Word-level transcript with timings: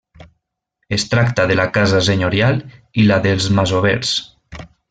Es 0.97 1.03
tracta 1.11 1.45
de 1.51 1.57
la 1.59 1.67
casa 1.77 2.01
senyorial 2.09 2.59
i 3.03 3.07
la 3.13 3.23
dels 3.29 3.49
masovers. 3.61 4.19